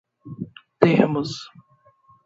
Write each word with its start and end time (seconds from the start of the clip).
termos 0.83 1.37